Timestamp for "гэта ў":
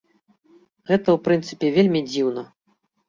0.91-1.17